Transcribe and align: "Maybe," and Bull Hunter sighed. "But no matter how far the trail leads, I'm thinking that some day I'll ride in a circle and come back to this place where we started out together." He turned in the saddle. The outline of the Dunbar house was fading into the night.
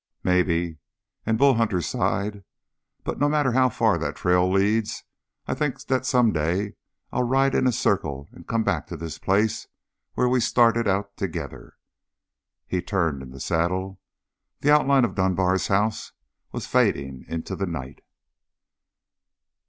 "Maybe," 0.23 0.79
and 1.27 1.37
Bull 1.37 1.53
Hunter 1.53 1.79
sighed. 1.79 2.43
"But 3.03 3.19
no 3.19 3.29
matter 3.29 3.51
how 3.51 3.69
far 3.69 3.99
the 3.99 4.11
trail 4.11 4.51
leads, 4.51 5.03
I'm 5.45 5.55
thinking 5.55 5.85
that 5.89 6.07
some 6.07 6.31
day 6.31 6.73
I'll 7.11 7.21
ride 7.21 7.53
in 7.53 7.67
a 7.67 7.71
circle 7.71 8.27
and 8.31 8.47
come 8.47 8.63
back 8.63 8.87
to 8.87 8.97
this 8.97 9.19
place 9.19 9.67
where 10.15 10.27
we 10.27 10.39
started 10.39 10.87
out 10.87 11.15
together." 11.17 11.75
He 12.65 12.81
turned 12.81 13.21
in 13.21 13.29
the 13.29 13.39
saddle. 13.39 13.99
The 14.61 14.71
outline 14.73 15.05
of 15.05 15.13
the 15.15 15.21
Dunbar 15.21 15.59
house 15.67 16.13
was 16.51 16.65
fading 16.65 17.23
into 17.27 17.55
the 17.55 17.67
night. 17.67 18.01